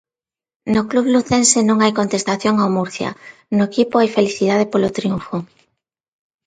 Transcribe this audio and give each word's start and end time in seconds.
No 0.73 0.81
club 0.89 1.05
lucense 1.15 1.59
non 1.63 1.77
hai 1.83 1.91
contestación 1.99 2.55
ao 2.59 2.73
Murcia, 2.77 3.09
no 3.55 3.63
equipo 3.69 3.95
hai 3.97 4.09
felicidade 4.17 4.65
polo 4.71 4.93
triunfo. 4.97 5.37